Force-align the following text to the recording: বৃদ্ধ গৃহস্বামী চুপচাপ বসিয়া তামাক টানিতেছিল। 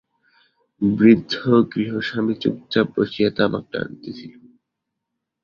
বৃদ্ধ 0.81 1.33
গৃহস্বামী 1.71 2.33
চুপচাপ 2.41 2.87
বসিয়া 2.95 3.29
তামাক 3.37 3.63
টানিতেছিল। 3.71 4.33